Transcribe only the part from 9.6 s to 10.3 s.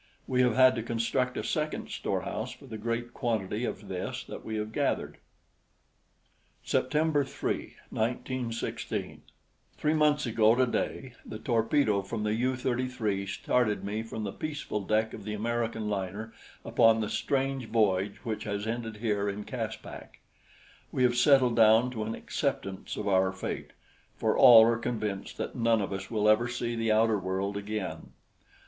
Three months